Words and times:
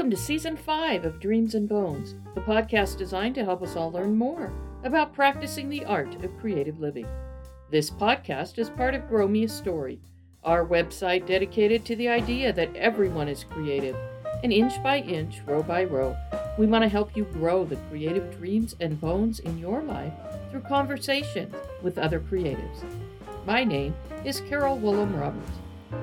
Welcome 0.00 0.16
to 0.16 0.16
Season 0.16 0.56
5 0.56 1.04
of 1.04 1.20
Dreams 1.20 1.54
and 1.54 1.68
Bones, 1.68 2.14
the 2.34 2.40
podcast 2.40 2.96
designed 2.96 3.34
to 3.34 3.44
help 3.44 3.62
us 3.62 3.76
all 3.76 3.92
learn 3.92 4.16
more 4.16 4.50
about 4.82 5.12
practicing 5.12 5.68
the 5.68 5.84
art 5.84 6.24
of 6.24 6.38
creative 6.38 6.80
living. 6.80 7.06
This 7.70 7.90
podcast 7.90 8.58
is 8.58 8.70
part 8.70 8.94
of 8.94 9.06
Grow 9.10 9.28
Me 9.28 9.44
a 9.44 9.48
Story, 9.50 10.00
our 10.42 10.64
website 10.64 11.26
dedicated 11.26 11.84
to 11.84 11.96
the 11.96 12.08
idea 12.08 12.50
that 12.50 12.74
everyone 12.74 13.28
is 13.28 13.44
creative. 13.44 13.94
And 14.42 14.54
inch 14.54 14.82
by 14.82 15.00
inch, 15.00 15.42
row 15.44 15.62
by 15.62 15.84
row, 15.84 16.16
we 16.58 16.64
want 16.64 16.82
to 16.82 16.88
help 16.88 17.14
you 17.14 17.24
grow 17.24 17.66
the 17.66 17.76
creative 17.90 18.34
dreams 18.38 18.74
and 18.80 18.98
bones 18.98 19.40
in 19.40 19.58
your 19.58 19.82
life 19.82 20.14
through 20.50 20.62
conversations 20.62 21.54
with 21.82 21.98
other 21.98 22.20
creatives. 22.20 22.84
My 23.44 23.64
name 23.64 23.94
is 24.24 24.40
Carol 24.48 24.78
Woolham 24.78 25.20
Roberts. 25.20 25.52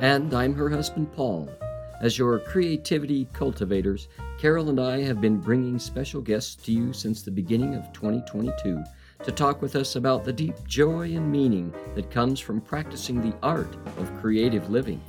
And 0.02 0.32
I'm 0.36 0.54
her 0.54 0.70
husband, 0.70 1.12
Paul. 1.16 1.50
As 2.00 2.16
your 2.16 2.38
creativity 2.38 3.28
cultivators, 3.34 4.08
Carol 4.38 4.70
and 4.70 4.80
I 4.80 5.02
have 5.02 5.20
been 5.20 5.38
bringing 5.38 5.80
special 5.80 6.22
guests 6.22 6.54
to 6.66 6.72
you 6.72 6.94
since 6.94 7.23
the 7.23 7.32
beginning 7.32 7.73
of 7.73 7.92
2022 7.92 8.84
to 9.23 9.32
talk 9.32 9.64
with 9.64 9.76
us 9.76 9.96
about 9.96 10.23
the 10.23 10.32
deep 10.32 10.56
joy 10.68 11.16
and 11.16 11.32
meaning 11.32 11.73
that 11.96 12.12
comes 12.12 12.40
from 12.40 12.62
practicing 12.62 13.20
the 13.20 13.36
art 13.42 13.76
of 13.98 14.16
creative 14.22 14.70
living. 14.70 15.02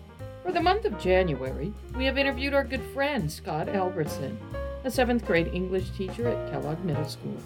For 0.43 0.51
the 0.51 0.63
month 0.63 0.87
of 0.87 0.99
January, 0.99 1.75
we 1.95 2.07
have 2.07 2.17
interviewed 2.17 2.55
our 2.55 2.65
good 2.65 2.83
friend 2.95 3.31
Scott 3.31 3.67
Albrethsen, 3.67 4.39
a 4.85 4.91
seventh 4.91 5.27
grade 5.27 5.51
English 5.53 5.91
teacher 5.91 6.27
at 6.27 6.51
Kellogg 6.51 6.83
Middle 6.87 7.05
School. 7.05 7.37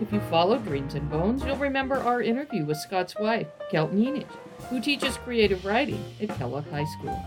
If 0.00 0.10
you 0.10 0.20
follow 0.30 0.56
Dreams 0.56 0.94
and 0.94 1.10
Bones, 1.10 1.44
you'll 1.44 1.56
remember 1.56 1.96
our 1.96 2.22
interview 2.22 2.64
with 2.64 2.78
Scott's 2.78 3.14
wife, 3.16 3.48
Kelton 3.70 4.02
Enich, 4.02 4.32
who 4.70 4.80
teaches 4.80 5.18
creative 5.18 5.66
writing 5.66 6.02
at 6.22 6.30
Kellogg 6.38 6.66
High 6.70 6.86
School. 6.86 7.22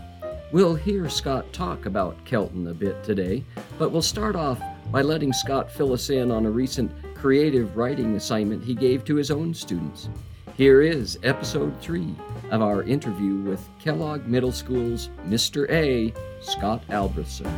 We'll 0.52 0.74
hear 0.74 1.08
Scott 1.08 1.52
talk 1.52 1.86
about 1.86 2.24
Kelton 2.24 2.68
a 2.68 2.74
bit 2.74 3.02
today, 3.02 3.44
but 3.78 3.90
we'll 3.90 4.02
start 4.02 4.36
off 4.36 4.60
by 4.92 5.02
letting 5.02 5.32
Scott 5.32 5.70
fill 5.70 5.92
us 5.92 6.10
in 6.10 6.30
on 6.30 6.46
a 6.46 6.50
recent 6.50 6.92
creative 7.14 7.76
writing 7.76 8.14
assignment 8.14 8.62
he 8.62 8.74
gave 8.74 9.04
to 9.04 9.16
his 9.16 9.30
own 9.30 9.52
students. 9.52 10.08
Here 10.56 10.82
is 10.82 11.18
episode 11.24 11.80
three 11.80 12.14
of 12.50 12.62
our 12.62 12.84
interview 12.84 13.36
with 13.36 13.66
Kellogg 13.80 14.26
Middle 14.26 14.52
School's 14.52 15.08
Mr. 15.26 15.68
A, 15.70 16.14
Scott 16.40 16.86
Albrethsen. 16.88 17.50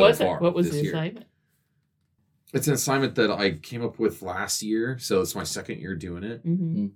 So 0.00 0.08
was 0.08 0.18
far 0.18 0.36
it? 0.36 0.42
What 0.42 0.54
was 0.54 0.66
this 0.66 0.76
the 0.76 0.82
year. 0.82 0.92
assignment? 0.92 1.26
It's 2.52 2.66
an 2.66 2.74
assignment 2.74 3.14
that 3.14 3.30
I 3.30 3.52
came 3.52 3.84
up 3.84 3.98
with 3.98 4.22
last 4.22 4.62
year, 4.62 4.98
so 4.98 5.20
it's 5.20 5.34
my 5.36 5.44
second 5.44 5.78
year 5.80 5.94
doing 5.94 6.24
it. 6.24 6.44
Mm-hmm. 6.44 6.86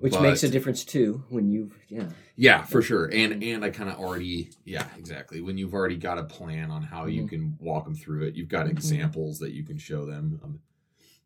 Which 0.00 0.12
But- 0.12 0.22
makes 0.22 0.42
a 0.42 0.48
difference 0.50 0.84
too 0.84 1.24
when 1.30 1.48
you've, 1.48 1.78
yeah. 1.88 2.08
Yeah, 2.34 2.64
for 2.64 2.82
sure. 2.82 3.06
And 3.06 3.42
and 3.42 3.64
I 3.64 3.70
kind 3.70 3.88
of 3.88 3.96
already, 3.96 4.50
yeah, 4.64 4.86
exactly. 4.98 5.40
When 5.40 5.56
you've 5.56 5.72
already 5.72 5.96
got 5.96 6.18
a 6.18 6.24
plan 6.24 6.70
on 6.70 6.82
how 6.82 7.06
you 7.06 7.22
Mhm. 7.22 7.28
can 7.30 7.56
walk 7.60 7.84
them 7.84 7.94
through 7.94 8.24
it, 8.26 8.34
you've 8.34 8.48
got 8.48 8.66
Mhm. 8.66 8.70
examples 8.72 9.38
that 9.38 9.52
you 9.52 9.62
can 9.64 9.78
show 9.78 10.04
them. 10.04 10.38
Um, 10.44 10.60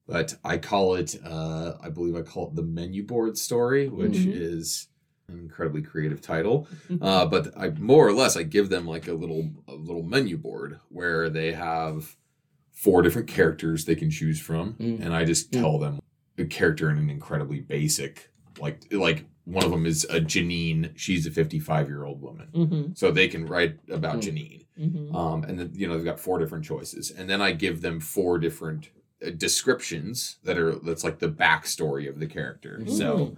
but 0.07 0.37
I 0.45 0.59
call 0.59 0.95
it, 0.95 1.19
uh, 1.25 1.79
I 1.81 1.89
believe 1.89 2.15
I 2.15 2.23
call 2.23 2.49
it 2.49 2.55
the 2.55 2.63
menu 2.63 3.05
board 3.05 3.37
story, 3.39 3.89
which 3.89 4.13
Mhm. 4.13 4.33
is 4.35 4.87
an 4.87 4.90
incredibly 5.39 5.83
creative 5.83 6.21
title. 6.21 6.67
Uh, 7.01 7.27
but 7.27 7.57
I 7.57 7.71
more 7.71 8.07
or 8.07 8.13
less 8.13 8.37
I 8.37 8.43
give 8.43 8.69
them 8.69 8.87
like 8.87 9.09
a 9.09 9.13
little 9.15 9.51
a 9.69 9.75
little 9.75 10.03
menu 10.03 10.37
board 10.37 10.79
where 10.89 11.29
they 11.31 11.53
have 11.53 12.17
four 12.73 13.03
different 13.03 13.29
characters 13.29 13.85
they 13.85 13.95
can 13.95 14.11
choose 14.11 14.41
from, 14.41 14.75
Mm. 14.75 15.01
and 15.05 15.15
I 15.15 15.25
just 15.25 15.51
Mm. 15.51 15.61
tell 15.61 15.79
them 15.79 16.01
a 16.39 16.45
character 16.47 16.91
in 16.91 16.97
an 16.99 17.11
incredibly 17.11 17.61
basic 17.61 18.31
like 18.61 18.83
like 18.93 19.25
one 19.45 19.65
of 19.65 19.71
them 19.71 19.87
is 19.87 20.05
a 20.11 20.21
Janine. 20.21 20.91
She's 20.97 21.27
a 21.27 21.31
55 21.31 21.89
year 21.89 22.05
old 22.05 22.21
woman, 22.21 22.49
Mm-hmm. 22.55 22.93
so 22.95 23.11
they 23.11 23.27
can 23.29 23.47
write 23.47 23.79
about 23.91 24.17
Mm. 24.21 24.23
Janine. 24.23 24.67
Mm-hmm. 24.79 25.15
Um, 25.17 25.45
and 25.45 25.59
then 25.59 25.73
you 25.75 25.87
know 25.89 25.97
they've 25.97 26.05
got 26.05 26.21
four 26.21 26.39
different 26.39 26.65
choices, 26.65 27.11
and 27.11 27.29
then 27.29 27.41
I 27.43 27.53
give 27.53 27.81
them 27.83 28.01
four 28.01 28.39
different 28.39 28.91
uh, 29.27 29.31
descriptions 29.31 30.39
that 30.45 30.57
are 30.59 30.77
that's 30.77 31.05
like 31.05 31.19
the 31.19 31.29
backstory 31.29 32.09
of 32.09 32.19
the 32.19 32.27
character. 32.27 32.81
Mhm. 32.83 32.91
So 32.91 33.37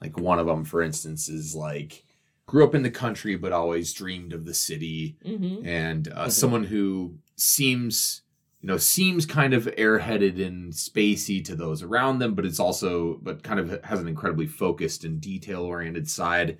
like 0.00 0.18
one 0.18 0.38
of 0.38 0.46
them, 0.46 0.64
for 0.64 0.82
instance, 0.82 1.28
is 1.28 1.54
like 1.54 2.04
grew 2.46 2.64
up 2.64 2.74
in 2.74 2.82
the 2.82 2.90
country 2.90 3.36
but 3.36 3.52
always 3.52 3.92
dreamed 3.92 4.32
of 4.32 4.44
the 4.44 4.54
city, 4.54 5.16
Mm-hmm. 5.24 5.66
and 5.66 6.08
uh, 6.08 6.26
Mhm. 6.26 6.30
someone 6.32 6.64
who 6.64 7.14
seems 7.36 8.22
you 8.60 8.66
know 8.66 8.76
seems 8.76 9.24
kind 9.24 9.54
of 9.54 9.64
airheaded 9.78 10.44
and 10.44 10.72
spacey 10.72 11.42
to 11.44 11.54
those 11.56 11.82
around 11.82 12.18
them, 12.18 12.34
but 12.34 12.44
it's 12.44 12.60
also 12.60 13.18
but 13.22 13.42
kind 13.42 13.58
of 13.60 13.82
has 13.84 14.00
an 14.00 14.08
incredibly 14.08 14.46
focused 14.46 15.04
and 15.04 15.20
detail 15.20 15.62
oriented 15.62 16.08
side. 16.10 16.58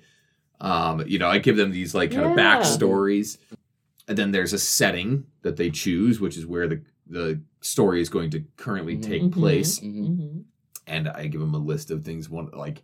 Um, 0.59 1.03
you 1.07 1.17
know, 1.19 1.27
I 1.27 1.39
give 1.39 1.57
them 1.57 1.71
these 1.71 1.93
like 1.95 2.11
kind 2.11 2.25
of 2.25 2.37
Yeah. 2.37 2.59
backstories, 2.59 3.37
and 4.07 4.17
then 4.17 4.31
there's 4.31 4.53
a 4.53 4.59
setting 4.59 5.25
that 5.41 5.57
they 5.57 5.69
choose, 5.71 6.19
which 6.19 6.37
is 6.37 6.45
where 6.45 6.67
the 6.67 6.81
the 7.07 7.41
story 7.59 7.99
is 8.01 8.07
going 8.09 8.29
to 8.31 8.39
currently 8.55 8.95
Mhm. 8.97 9.01
take 9.03 9.21
Mhm. 9.23 9.31
place 9.33 9.79
Mhm. 9.79 10.07
Mm-hmm. 10.07 10.39
and 10.87 11.09
I 11.09 11.27
give 11.27 11.41
them 11.41 11.53
a 11.53 11.57
list 11.59 11.91
of 11.91 12.03
things. 12.05 12.29
One 12.29 12.49
like 12.53 12.83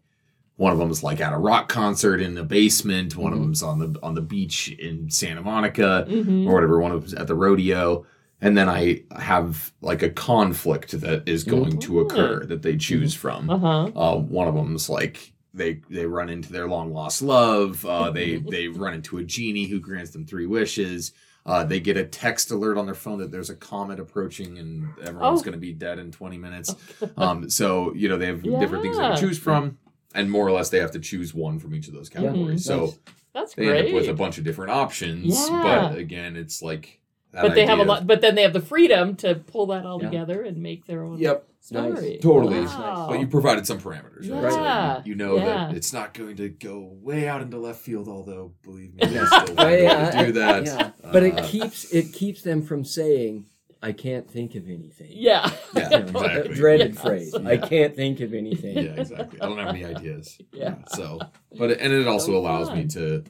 one 0.58 0.74
of 0.74 0.80
them 0.80 0.92
is 0.92 1.04
like 1.04 1.22
at 1.22 1.34
a 1.34 1.38
rock 1.38 1.70
concert 1.70 2.20
in 2.20 2.34
the 2.36 2.44
basement. 2.44 3.16
One 3.16 3.32
of 3.34 3.40
Mhm. 3.40 3.44
them's 3.44 3.64
on 3.64 3.80
the 3.80 4.00
on 4.04 4.14
the 4.16 4.22
beach 4.22 4.70
in 4.80 5.10
Santa 5.10 5.42
Monica 5.42 6.06
Mm-hmm. 6.10 6.48
or 6.48 6.54
whatever. 6.54 6.80
One 6.80 6.92
of 6.92 7.02
them's 7.02 7.14
at 7.14 7.28
the 7.28 7.36
rodeo, 7.36 8.06
and 8.42 8.58
then 8.58 8.68
I 8.70 9.04
have 9.18 9.72
like 9.82 10.04
a 10.04 10.10
conflict 10.10 11.00
that 11.02 11.28
is 11.28 11.44
going 11.44 11.80
to 11.80 12.00
occur 12.02 12.46
that 12.46 12.62
they 12.64 12.76
choose 12.78 13.14
from. 13.14 13.50
Uh-huh. 13.50 13.92
Uh, 13.96 14.18
one 14.18 14.48
of 14.48 14.56
them's 14.56 14.90
like 14.90 15.34
they 15.54 15.82
they 15.90 16.06
run 16.06 16.30
into 16.30 16.52
their 16.52 16.68
long 16.68 16.92
lost 16.94 17.22
love. 17.22 17.86
Uh, 17.86 18.12
they 18.12 18.38
they 18.38 18.68
run 18.68 18.94
into 18.94 19.18
a 19.20 19.24
genie 19.24 19.66
who 19.66 19.80
grants 19.80 20.12
them 20.12 20.26
three 20.26 20.46
wishes. 20.46 21.14
Uh, 21.46 21.64
they 21.64 21.80
get 21.80 21.96
a 21.96 22.04
text 22.04 22.52
alert 22.52 22.78
on 22.78 22.86
their 22.86 22.94
phone 22.94 23.20
that 23.20 23.32
there's 23.32 23.50
a 23.50 23.56
comet 23.56 24.00
approaching 24.02 24.58
and 24.58 24.90
everyone's 25.02 25.40
Oh. 25.40 25.44
going 25.44 25.54
to 25.54 25.58
be 25.60 25.72
dead 25.72 25.98
in 25.98 26.12
20 26.12 26.38
minutes. 26.38 26.76
Um, 27.18 27.50
so 27.50 27.94
you 27.96 28.10
know 28.10 28.18
they 28.18 28.26
have 28.26 28.44
different 28.44 28.84
things 28.84 28.98
they 28.98 29.04
Yeah. 29.04 29.12
can 29.16 29.20
choose 29.20 29.38
from, 29.40 29.78
and 30.18 30.30
more 30.30 30.46
or 30.48 30.52
less 30.52 30.70
they 30.70 30.80
have 30.80 30.92
to 30.92 31.00
choose 31.00 31.34
one 31.34 31.60
from 31.60 31.74
each 31.76 31.88
of 31.88 31.94
those 31.94 32.10
Yeah, 32.14 32.22
categories. 32.22 32.66
so 32.66 32.80
nice. 32.86 33.00
That's 33.34 33.54
they 33.54 33.66
great. 33.66 33.78
end 33.86 33.88
up 33.90 33.94
with 34.02 34.10
a 34.10 34.14
bunch 34.14 34.38
of 34.38 34.44
different 34.44 34.72
options. 34.72 35.48
Yeah. 35.50 35.90
But 35.92 35.98
again, 36.00 36.36
it's 36.36 36.62
like 36.62 37.00
that 37.34 37.44
but 37.44 37.56
they 37.56 37.66
have 37.66 37.80
a 37.80 37.84
lot. 37.84 38.08
But 38.08 38.22
then 38.22 38.36
they 38.36 38.42
have 38.42 38.54
the 38.54 38.62
freedom 38.62 39.16
to 39.18 39.36
pull 39.36 39.68
that 39.68 39.86
all 39.86 40.02
Yeah. 40.02 40.10
together 40.10 40.42
and 40.42 40.58
make 40.58 40.86
their 40.88 41.04
own 41.04 41.20
Yep, 41.20 41.48
story. 41.60 41.92
Nice. 42.14 42.22
Totally. 42.22 42.62
Wow. 42.62 43.06
but 43.10 43.20
you 43.20 43.28
provided 43.28 43.68
some 43.68 43.80
parameters, 43.80 44.30
right? 44.32 44.52
So 44.52 44.62
Yeah. 44.64 44.98
you, 45.06 45.12
you 45.12 45.16
know 45.16 45.36
Yeah. 45.36 45.46
that 45.68 45.76
it's 45.76 45.94
not 45.94 46.14
going 46.16 46.38
to 46.38 46.50
go 46.50 46.80
way 47.02 47.28
out 47.28 47.42
into 47.42 47.58
left 47.60 47.80
field. 47.82 48.08
Although, 48.08 48.54
believe 48.64 48.94
me, 48.96 49.00
they 49.06 49.14
Yeah. 49.14 49.26
still 49.28 49.56
find 49.56 49.60
a 49.60 49.64
way 49.66 49.84
yeah, 49.84 50.26
do 50.26 50.32
that. 50.32 50.66
yeah. 50.66 50.92
But 51.12 51.24
it 51.24 51.38
Uh, 51.38 51.48
keeps 51.48 51.94
it 51.94 52.14
keeps 52.14 52.42
them 52.42 52.64
from 52.64 52.84
saying, 52.86 53.46
"I 53.82 53.92
can't 53.92 54.30
think 54.30 54.56
of 54.56 54.68
anything." 54.70 55.10
Yeah. 55.12 55.50
Yeah, 55.76 55.98
exactly. 56.00 56.54
dreaded 56.56 56.94
Yes. 56.96 57.02
phrase. 57.02 57.36
Yeah. 57.40 57.50
I 57.50 57.58
can't 57.58 57.96
think 57.96 58.20
of 58.22 58.34
anything. 58.34 58.76
yeah, 58.78 58.92
exactly. 59.02 59.40
I 59.42 59.46
don't 59.46 59.58
have 59.58 59.70
any 59.70 59.86
ideas. 59.86 60.40
Yeah. 60.54 60.76
So, 60.90 61.20
but 61.58 61.72
and 61.80 61.94
it 61.94 62.08
also 62.08 62.32
So 62.34 62.38
allows 62.38 62.72
me 62.74 62.86
to 62.90 63.24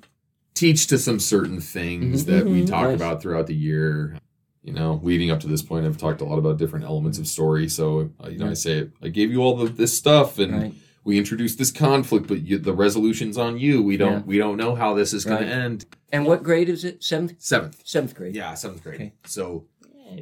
teach 0.54 0.88
to 0.88 0.98
some 0.98 1.20
certain 1.20 1.60
things 1.62 2.24
Mhm. 2.24 2.28
that 2.28 2.46
we 2.46 2.64
Mhm. 2.64 2.68
talk 2.68 2.88
Nice. 2.90 2.96
about 2.96 3.22
throughout 3.22 3.48
the 3.48 3.56
year. 3.56 4.18
You 4.64 4.74
know, 4.74 5.00
leading 5.04 5.32
up 5.32 5.40
to 5.42 5.48
this 5.48 5.62
point, 5.62 5.86
I've 5.86 5.98
talked 5.98 6.20
a 6.20 6.26
lot 6.26 6.40
about 6.40 6.58
different 6.58 6.84
elements 6.86 7.18
of 7.20 7.28
story. 7.28 7.70
So, 7.70 8.10
uh, 8.22 8.28
you 8.30 8.38
know, 8.38 8.50
I 8.50 8.54
say 8.54 8.88
I 9.02 9.08
gave 9.10 9.32
you 9.32 9.42
all 9.42 9.56
the, 9.56 9.68
this 9.72 9.94
stuff, 9.98 10.40
and 10.40 10.52
Right. 10.54 10.74
we 11.06 11.18
introduced 11.18 11.58
this 11.58 11.72
conflict, 11.72 12.28
but 12.28 12.46
you, 12.46 12.58
the 12.58 12.74
resolution's 12.74 13.38
on 13.38 13.58
you. 13.60 13.82
We 13.82 13.96
don't 13.96 14.12
Yeah. 14.20 14.24
we 14.26 14.38
don't 14.38 14.58
know 14.58 14.76
how 14.76 14.94
this 14.94 15.14
is 15.14 15.24
going 15.24 15.38
Right. 15.44 15.48
to 15.48 15.54
end. 15.54 15.86
And 16.12 16.26
what 16.26 16.44
grade 16.44 16.68
is 16.70 16.84
it? 16.84 17.02
Seventh. 17.04 17.36
Seventh, 17.40 17.82
Seventh 17.86 18.14
grade. 18.16 18.36
yeah, 18.36 18.54
seventh 18.56 18.84
grade. 18.84 18.96
Okay. 18.96 19.14
So 19.26 19.44
Nice. 19.77 19.77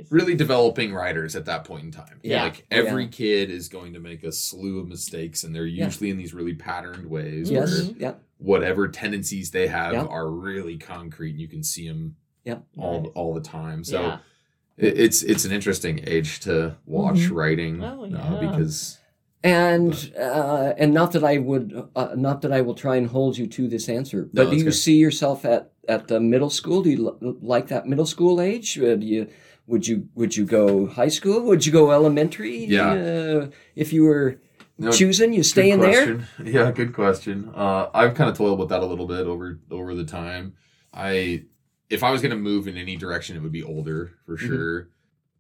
Really 0.10 0.36
developing 0.36 0.94
writers 0.94 1.36
at 1.36 1.46
that 1.46 1.64
point 1.64 1.84
in 1.84 1.92
time. 1.92 2.20
Yeah. 2.24 2.44
Like 2.44 2.66
every 2.72 3.04
Yeah. 3.04 3.10
kid 3.10 3.50
is 3.52 3.68
going 3.70 3.94
to 3.94 4.00
make 4.00 4.24
a 4.24 4.32
slew 4.32 4.80
of 4.80 4.88
mistakes 4.88 5.44
and 5.44 5.56
they're 5.56 5.66
Yeah. 5.66 5.86
usually 5.86 6.10
in 6.10 6.18
these 6.18 6.34
really 6.34 6.54
patterned 6.56 7.06
ways 7.10 7.50
Yes. 7.52 7.84
where. 7.84 7.92
Yeah. 8.00 8.14
whatever 8.38 8.90
tendencies 8.90 9.52
they 9.52 9.66
have 9.68 9.94
Yeah. 9.94 10.04
are 10.06 10.30
really 10.30 10.78
concrete 10.78 11.32
and 11.32 11.40
you 11.40 11.48
can 11.48 11.64
see 11.64 11.88
them 11.88 12.16
Yeah. 12.44 12.58
all 12.78 13.04
Nice. 13.04 13.12
all 13.16 13.34
the 13.34 13.40
time. 13.42 13.84
So 13.86 14.02
Yeah. 14.02 14.18
it, 14.78 15.00
it's 15.00 15.24
it's 15.24 15.46
an 15.46 15.54
interesting 15.54 16.02
age 16.06 16.42
to 16.42 16.76
watch 16.86 17.16
Mhm. 17.30 17.32
writing 17.32 17.82
Oh, 17.84 18.04
uh, 18.04 18.08
yeah. 18.08 18.50
because 18.52 18.98
And 19.42 20.12
uh, 20.20 20.74
and 20.78 20.94
not 20.94 21.12
that 21.14 21.24
I 21.24 21.38
would 21.38 21.88
uh, 21.96 22.16
not 22.18 22.42
that 22.42 22.52
I 22.52 22.60
will 22.62 22.74
try 22.76 22.96
and 22.98 23.08
hold 23.08 23.38
you 23.38 23.48
to 23.48 23.68
this 23.68 23.88
answer, 23.88 24.28
No, 24.34 24.44
but 24.44 24.50
do 24.52 24.58
you 24.58 24.64
good. 24.66 24.74
see 24.74 24.98
yourself 24.98 25.46
at 25.46 25.72
at 25.88 26.08
the 26.10 26.20
middle 26.20 26.50
school? 26.50 26.82
Do 26.84 26.90
you 26.90 27.06
l- 27.22 27.38
like 27.42 27.68
that 27.68 27.88
middle 27.88 28.08
school 28.08 28.42
age? 28.42 28.78
Uh, 28.80 28.96
do 28.96 29.06
you 29.06 29.28
would 29.68 29.88
you 29.88 30.08
would 30.16 30.36
you 30.36 30.46
go 30.46 30.88
high 30.88 31.08
school? 31.08 31.42
Would 31.42 31.66
you 31.66 31.72
go 31.72 31.92
elementary? 31.92 32.66
Yeah. 32.66 32.92
Uh, 32.94 33.50
if 33.76 33.92
you 33.94 34.04
were 34.04 34.40
choosing, 34.92 35.34
you 35.34 35.44
stay 35.44 35.72
in 35.72 35.80
good 35.80 35.94
there. 35.94 36.16
question. 36.16 36.28
Yeah, 36.54 36.72
good 36.72 36.94
question. 36.94 37.52
Uh, 37.56 37.90
I've 37.94 38.14
kind 38.16 38.30
of 38.30 38.38
toiled 38.38 38.60
with 38.60 38.70
that 38.70 38.82
a 38.82 38.86
little 38.86 39.08
bit 39.08 39.26
over 39.26 39.60
over 39.72 39.96
the 39.96 40.06
time. 40.06 40.54
I, 40.94 41.44
if 41.90 42.04
I 42.04 42.12
was 42.12 42.22
going 42.22 42.32
to 42.32 42.38
move 42.38 42.68
in 42.68 42.78
any 42.78 42.96
direction, 42.96 43.36
it 43.36 43.42
would 43.42 43.52
be 43.52 43.64
older 43.64 44.12
for 44.26 44.38
Mhm. 44.38 44.48
sure. 44.48 44.90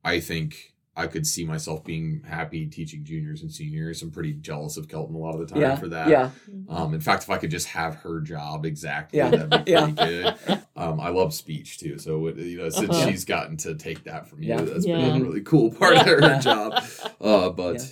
I 0.03 0.19
think 0.19 0.73
I 0.97 1.07
could 1.07 1.27
see 1.27 1.43
myself 1.45 1.83
being 1.83 2.21
happy 2.25 2.67
teaching 2.67 3.03
juniors 3.03 3.41
and 3.41 3.51
seniors. 3.51 4.01
I'm 4.01 4.11
pretty 4.11 4.33
jealous 4.33 4.77
of 4.77 4.87
Kelton 4.87 5.13
a 5.13 5.17
lot 5.17 5.33
of 5.33 5.41
the 5.41 5.47
time 5.53 5.61
yeah, 5.61 5.75
for 5.75 5.89
that. 5.89 6.07
yeah, 6.07 6.29
Um, 6.69 6.93
in 6.93 7.01
fact, 7.01 7.23
if 7.23 7.29
I 7.29 7.37
could 7.37 7.51
just 7.51 7.67
have 7.67 7.95
her 7.95 8.21
job 8.21 8.65
exactly, 8.65 9.17
Yeah. 9.17 9.29
that'd 9.31 9.65
be 9.65 9.71
Yeah. 9.71 9.91
good. 9.91 10.61
Um, 10.77 10.99
I 11.01 11.09
love 11.09 11.33
speech 11.33 11.79
too, 11.79 11.97
so 11.97 12.27
it- 12.27 12.37
you 12.37 12.57
know, 12.57 12.69
since 12.69 12.89
Uh-huh. 12.89 13.09
she's 13.11 13.25
gotten 13.25 13.57
to 13.57 13.75
take 13.75 14.05
that 14.05 14.27
from 14.29 14.41
you, 14.41 14.49
Yeah. 14.49 14.61
that's 14.61 14.85
Yeah. 14.85 14.97
been 14.97 15.21
a 15.21 15.25
really 15.25 15.41
cool 15.41 15.69
part 15.71 15.97
of 15.97 16.05
her 16.05 16.39
job. 16.41 16.81
Uh, 17.19 17.49
but 17.49 17.75
Yeah. 17.81 17.87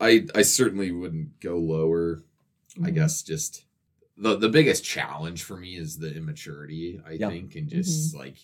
I 0.00 0.26
I 0.34 0.42
certainly 0.42 0.90
wouldn't 0.90 1.40
go 1.40 1.58
lower. 1.58 2.22
I 2.82 2.90
Mhm. 2.90 2.94
guess 2.94 3.22
just 3.22 3.64
the 4.16 4.36
the 4.36 4.48
biggest 4.48 4.84
challenge 4.84 5.42
for 5.42 5.56
me 5.58 5.76
is 5.76 5.98
the 5.98 6.14
immaturity. 6.16 7.00
I 7.06 7.12
Yeah. 7.12 7.28
think, 7.28 7.56
and 7.56 7.68
just 7.68 8.14
like 8.14 8.36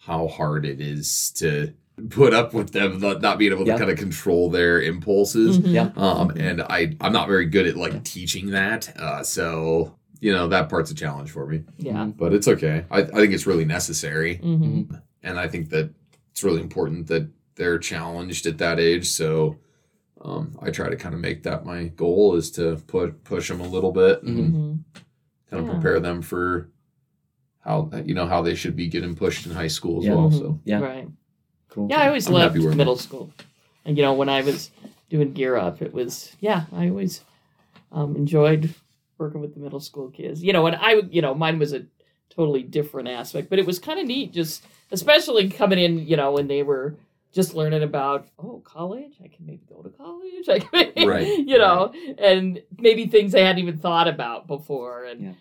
how 0.00 0.28
hard 0.28 0.66
it 0.66 0.80
is 0.82 1.30
to 1.36 1.72
put 2.10 2.34
up 2.34 2.52
with 2.54 2.72
them 2.72 2.98
not, 2.98 3.20
not 3.22 3.38
being 3.38 3.52
able 3.52 3.64
to 3.64 3.70
Yeah. 3.72 3.78
kind 3.78 3.90
of 3.90 3.98
control 3.98 4.50
their 4.50 4.80
impulses. 4.82 5.58
Mhm. 5.58 5.72
Yeah. 5.72 5.90
Um, 5.96 6.30
and 6.36 6.62
I 6.62 6.96
I'm 7.00 7.12
not 7.12 7.28
very 7.28 7.46
good 7.46 7.66
at 7.66 7.76
like 7.76 8.02
teaching 8.04 8.50
that. 8.50 8.92
Uh, 8.98 9.22
so 9.22 9.94
you 10.20 10.32
know 10.32 10.48
that 10.48 10.68
part's 10.68 10.90
a 10.90 10.94
challenge 10.94 11.30
for 11.30 11.46
me, 11.46 11.62
Yeah. 11.78 12.06
but 12.06 12.32
it's 12.32 12.48
okay. 12.48 12.84
I, 12.90 13.00
I 13.00 13.04
think 13.06 13.32
it's 13.34 13.46
really 13.46 13.64
necessary, 13.64 14.36
Mm-hmm. 14.42 14.94
and 15.22 15.38
I 15.38 15.48
think 15.48 15.70
that 15.70 15.90
it's 16.32 16.42
really 16.42 16.60
important 16.60 17.06
that 17.08 17.28
they're 17.56 17.78
challenged 17.78 18.46
at 18.46 18.58
that 18.58 18.78
age. 18.80 19.06
So. 19.08 19.56
Um, 20.26 20.56
I 20.62 20.70
try 20.70 20.88
to 20.88 20.96
kind 20.96 21.14
of 21.14 21.20
make 21.20 21.42
that 21.42 21.66
my 21.66 21.88
goal 21.88 22.34
is 22.36 22.50
to 22.52 22.76
put 22.86 23.24
push 23.24 23.48
them 23.48 23.60
a 23.60 23.68
little 23.68 23.92
bit 23.92 24.22
and 24.22 24.38
Mm-hmm. 24.38 24.72
kind 25.50 25.62
of 25.62 25.66
Yeah. 25.66 25.72
prepare 25.74 26.00
them 26.00 26.22
for 26.22 26.70
how 27.60 27.90
you 28.06 28.14
know 28.14 28.24
how 28.26 28.40
they 28.40 28.54
should 28.54 28.74
be 28.74 28.88
getting 28.88 29.14
pushed 29.14 29.44
in 29.44 29.52
high 29.52 29.66
school 29.66 29.98
as 29.98 30.06
Yeah. 30.06 30.14
well. 30.14 30.30
Mhm. 30.30 30.38
So 30.38 30.60
Yeah. 30.64 30.80
Right. 30.80 31.08
Cool. 31.74 31.88
Yeah, 31.90 32.00
I 32.00 32.06
always 32.06 32.26
I'm 32.28 32.34
loved 32.34 32.54
happy 32.56 32.66
I'm 32.68 32.76
middle 32.76 32.94
at. 32.94 33.00
school. 33.00 33.30
And 33.84 33.96
you 33.98 34.02
know, 34.04 34.14
when 34.14 34.28
I 34.28 34.40
was 34.42 34.70
doing 35.10 35.34
GEAR 35.34 35.56
UP, 35.56 35.82
it 35.82 35.92
was 35.92 36.34
yeah, 36.40 36.64
I 36.72 36.88
always 36.88 37.20
um, 37.92 38.16
enjoyed 38.16 38.72
working 39.18 39.40
with 39.40 39.54
the 39.54 39.60
middle 39.60 39.80
school 39.80 40.10
kids. 40.10 40.42
You 40.42 40.52
know, 40.52 40.66
and 40.66 40.76
I 40.76 41.02
you 41.10 41.20
know, 41.20 41.34
mine 41.34 41.58
was 41.58 41.72
a 41.72 41.84
totally 42.30 42.62
different 42.62 43.08
aspect, 43.08 43.50
but 43.50 43.58
it 43.58 43.66
was 43.66 43.78
kind 43.78 43.98
of 44.00 44.06
neat 44.06 44.32
just 44.32 44.64
especially 44.92 45.48
coming 45.50 45.78
in, 45.78 45.98
you 46.06 46.16
know, 46.16 46.32
when 46.32 46.46
they 46.46 46.62
were 46.62 46.94
just 47.32 47.52
learning 47.54 47.82
about 47.82 48.28
oh 48.38 48.60
college 48.64 49.14
i 49.24 49.26
can 49.26 49.44
maybe 49.44 49.60
go 49.68 49.82
to 49.82 49.88
college 49.90 50.48
i 50.48 50.60
can 50.60 51.08
Right, 51.08 51.26
you 51.38 51.58
know 51.58 51.92
and 52.16 52.62
maybe 52.78 53.06
things 53.06 53.32
they 53.32 53.42
hadn't 53.44 53.60
even 53.60 53.76
thought 53.76 54.06
about 54.06 54.46
before 54.46 55.04
and 55.06 55.20
Yeah. 55.20 55.32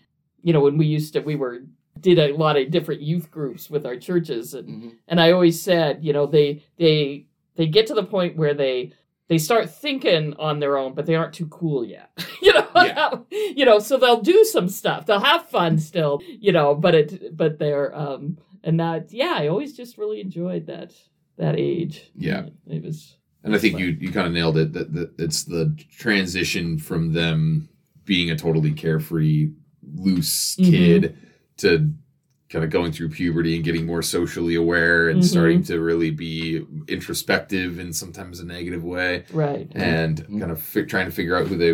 you 0.42 0.54
know 0.54 0.62
when 0.62 0.78
we 0.80 0.88
used 0.88 1.14
to 1.14 1.20
we 1.20 1.36
were 1.36 1.62
did 2.04 2.20
a 2.20 2.36
lot 2.36 2.58
of 2.58 2.70
different 2.70 3.02
youth 3.02 3.32
groups 3.32 3.70
with 3.70 3.86
our 3.86 3.96
churches 3.98 4.54
and 4.54 4.68
Mhm. 4.68 4.92
and 5.08 5.20
I 5.20 5.32
always 5.32 5.60
said, 5.60 6.04
you 6.06 6.14
know, 6.14 6.28
they 6.28 6.62
they 6.78 7.26
they 7.56 7.66
get 7.68 7.88
to 7.88 7.94
the 7.96 8.04
point 8.04 8.36
where 8.38 8.54
they 8.54 8.92
they 9.30 9.38
start 9.38 9.70
thinking 9.70 10.34
on 10.38 10.60
their 10.60 10.78
own, 10.78 10.94
but 10.94 11.06
they 11.06 11.16
aren't 11.16 11.34
too 11.34 11.48
cool 11.48 11.84
yet. 11.86 12.12
you 12.42 12.54
know, 12.54 12.68
Yeah. 12.76 13.12
you 13.32 13.66
know, 13.66 13.80
so 13.80 13.98
they'll 13.98 14.22
do 14.22 14.44
some 14.44 14.68
stuff. 14.68 15.06
They'll 15.06 15.20
have 15.22 15.48
fun 15.50 15.80
still, 15.80 16.22
you 16.40 16.52
know, 16.52 16.76
but 16.76 16.94
it 16.94 17.36
but 17.36 17.58
they're 17.58 17.96
um 17.98 18.38
and 18.64 18.80
that 18.80 19.12
yeah, 19.14 19.36
I 19.40 19.48
always 19.48 19.76
just 19.76 19.98
really 19.98 20.20
enjoyed 20.22 20.68
that 20.68 20.94
that 21.38 21.56
age. 21.58 22.12
Yeah. 22.16 22.48
It 22.68 22.84
was 22.84 23.18
And 23.44 23.56
I 23.56 23.58
think 23.60 23.80
you 23.80 23.88
you 24.00 24.12
kind 24.12 24.28
of 24.28 24.34
nailed 24.34 24.58
it. 24.58 24.74
That, 24.74 24.94
that 24.94 25.12
it's 25.18 25.44
the 25.46 25.74
transition 25.90 26.78
from 26.78 27.14
them 27.14 27.70
being 28.06 28.30
a 28.30 28.36
totally 28.36 28.72
carefree, 28.74 29.50
loose 29.96 30.56
Mhm. 30.58 30.70
kid 30.70 31.18
to 31.64 31.90
kind 32.50 32.64
of 32.64 32.70
going 32.70 32.92
through 32.92 33.10
puberty 33.10 33.56
and 33.56 33.66
getting 33.66 33.86
more 33.86 34.02
socially 34.04 34.54
aware 34.56 35.10
and 35.10 35.22
Mhm. 35.22 35.26
starting 35.26 35.64
to 35.64 35.82
really 35.82 36.12
be 36.12 36.62
introspective 36.88 37.80
in 37.80 37.92
sometimes 37.92 38.40
a 38.40 38.46
negative 38.46 38.84
way, 38.84 39.24
right. 39.34 39.68
and 39.74 40.24
Mhm. 40.28 40.40
kind 40.40 40.52
of 40.52 40.62
fi- 40.62 40.84
trying 40.84 41.06
to 41.08 41.12
figure 41.12 41.36
out 41.36 41.48
who 41.48 41.58
they 41.58 41.74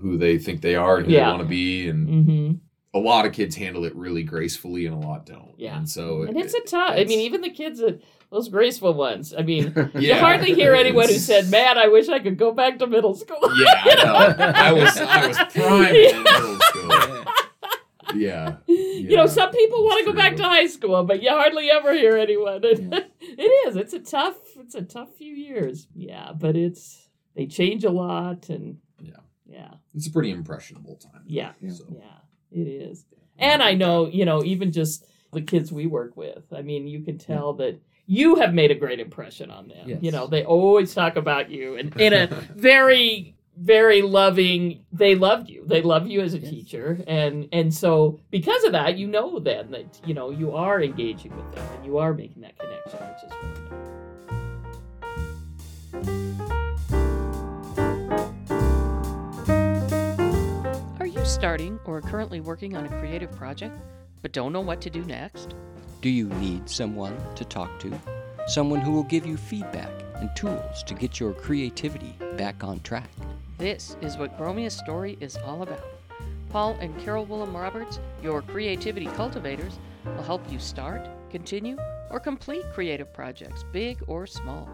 who 0.00 0.16
they 0.16 0.38
think 0.38 0.60
they 0.62 0.76
are 0.76 0.98
and 0.98 1.06
who 1.06 1.12
Yeah. 1.12 1.24
they 1.26 1.30
want 1.32 1.42
to 1.42 1.48
be. 1.48 1.88
And 1.88 2.08
Mm-hmm. 2.08 2.52
a 2.94 2.98
lot 3.00 3.26
of 3.26 3.32
kids 3.32 3.56
handle 3.56 3.84
it 3.84 3.94
really 3.96 4.22
gracefully, 4.22 4.86
and 4.86 4.94
a 4.94 4.98
lot 5.06 5.26
don't. 5.26 5.50
Yeah. 5.58 5.76
and 5.76 5.88
so 5.88 6.22
And 6.22 6.38
it's 6.38 6.54
a 6.54 6.60
tough. 6.60 6.92
I 6.96 7.04
mean, 7.04 7.20
even 7.20 7.40
the 7.42 7.50
kids 7.50 7.80
that 7.80 8.00
those 8.30 8.48
graceful 8.48 8.94
ones. 8.94 9.34
I 9.36 9.42
mean, 9.42 9.74
you 9.98 10.14
hardly 10.14 10.54
hear 10.54 10.72
anyone 10.74 11.08
who 11.08 11.14
said, 11.14 11.50
"Man, 11.50 11.76
I 11.76 11.88
wish 11.88 12.08
I 12.08 12.20
could 12.20 12.38
go 12.38 12.52
back 12.52 12.78
to 12.78 12.86
middle 12.86 13.14
school." 13.14 13.38
Yeah, 13.58 13.74
I 13.74 13.94
know. 14.04 14.44
I 14.54 14.72
was 14.72 14.96
I 14.96 15.26
was 15.26 15.36
prime 15.52 15.94
in 15.94 16.22
middle 16.22 16.58
school. 16.60 17.24
Yeah. 18.14 18.56
You 19.00 19.16
know, 19.16 19.26
some 19.26 19.50
people 19.50 19.84
want 19.84 20.04
to 20.04 20.12
go 20.12 20.16
back 20.16 20.36
to 20.36 20.42
high 20.42 20.66
school, 20.66 21.02
but 21.04 21.22
you 21.22 21.30
hardly 21.30 21.70
ever 21.70 21.92
hear 21.94 22.16
anyone. 22.16 22.60
Mm. 22.62 23.04
it 23.20 23.68
is. 23.68 23.76
It's 23.76 23.92
a 23.92 23.98
tough. 24.00 24.36
It's 24.58 24.74
a 24.74 24.82
tough 24.82 25.14
few 25.16 25.32
years. 25.34 25.86
Yeah, 25.94 26.32
but 26.36 26.56
it's 26.56 27.08
they 27.36 27.46
change 27.46 27.84
a 27.84 27.90
lot, 27.90 28.48
and 28.48 28.78
Yeah. 29.00 29.12
yeah, 29.46 29.70
It's 29.94 30.06
a 30.06 30.10
pretty 30.10 30.30
impressionable 30.30 30.96
time. 30.96 31.22
yeah, 31.26 31.52
Yeah. 31.60 31.70
So, 31.70 31.84
yeah. 31.90 32.18
It 32.60 32.66
is. 32.66 33.04
And 33.38 33.62
I 33.62 33.74
know, 33.74 34.08
you 34.08 34.24
know, 34.24 34.42
even 34.44 34.72
just 34.72 35.04
the 35.32 35.40
kids 35.40 35.70
we 35.72 35.86
work 35.86 36.16
with. 36.16 36.52
I 36.52 36.62
mean, 36.62 36.86
you 36.88 37.00
can 37.00 37.16
tell 37.18 37.52
that 37.54 37.80
you 38.06 38.34
have 38.36 38.52
made 38.52 38.70
a 38.72 38.74
great 38.74 38.98
impression 38.98 39.50
on 39.50 39.68
them. 39.68 39.88
Yes. 39.88 39.98
You 40.02 40.10
know, 40.10 40.26
they 40.26 40.44
always 40.44 40.92
talk 40.92 41.14
about 41.16 41.50
you, 41.50 41.76
and 41.76 41.96
in 42.00 42.12
a 42.12 42.26
very 42.56 43.36
very 43.60 44.00
loving 44.00 44.82
they 44.90 45.14
loved 45.14 45.48
you 45.50 45.62
they 45.66 45.82
love 45.82 46.06
you 46.06 46.20
as 46.22 46.32
a 46.32 46.38
Yes. 46.38 46.48
teacher 46.50 46.98
and 47.06 47.46
and 47.52 47.74
so 47.74 48.18
because 48.30 48.64
of 48.64 48.72
that 48.72 48.96
you 48.96 49.06
know 49.06 49.38
then 49.38 49.70
that 49.70 50.00
you 50.06 50.14
know 50.14 50.30
you 50.30 50.52
are 50.52 50.82
engaging 50.82 51.36
with 51.36 51.54
them 51.54 51.66
and 51.76 51.84
you 51.84 51.98
are 51.98 52.14
making 52.14 52.40
that 52.40 52.58
connection 52.58 52.98
which 53.00 53.22
is 53.24 53.32
really 53.42 53.68
good. 53.68 54.90
Are 60.98 61.06
you 61.06 61.24
starting 61.24 61.78
or 61.84 62.00
currently 62.00 62.40
working 62.40 62.76
on 62.76 62.86
a 62.86 62.88
creative 62.88 63.30
project 63.32 63.76
but 64.22 64.32
don't 64.32 64.52
know 64.52 64.60
what 64.60 64.80
to 64.82 64.90
do 64.90 65.02
next? 65.04 65.54
Do 66.02 66.10
you 66.10 66.28
need 66.28 66.68
someone 66.68 67.16
to 67.36 67.44
talk 67.44 67.78
to? 67.80 67.98
Someone 68.46 68.80
who 68.80 68.92
will 68.92 69.04
give 69.04 69.26
you 69.26 69.36
feedback 69.36 69.90
and 70.16 70.30
tools 70.36 70.82
to 70.84 70.94
get 70.94 71.18
your 71.20 71.32
creativity 71.32 72.14
back 72.36 72.62
on 72.64 72.80
track? 72.80 73.08
This 73.60 73.96
is 74.00 74.16
what 74.16 74.36
Grow 74.38 74.54
Me 74.54 74.64
a 74.64 74.70
Story 74.70 75.18
is 75.20 75.36
all 75.36 75.60
about. 75.60 75.84
Paul 76.48 76.78
and 76.80 76.98
Carol 76.98 77.26
Willem 77.26 77.54
Roberts, 77.54 78.00
your 78.22 78.40
creativity 78.40 79.04
cultivators, 79.04 79.78
will 80.06 80.22
help 80.22 80.40
you 80.50 80.58
start, 80.58 81.06
continue, 81.28 81.76
or 82.10 82.18
complete 82.18 82.62
creative 82.72 83.12
projects, 83.12 83.66
big 83.70 83.98
or 84.06 84.26
small. 84.26 84.66